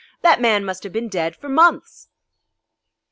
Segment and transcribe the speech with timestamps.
[0.23, 2.07] That man must have been dead for months!"